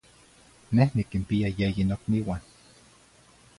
Neh 0.77 0.89
niquimpiya 0.95 1.49
yeyen 1.59 1.87
nocniuan. 1.95 2.43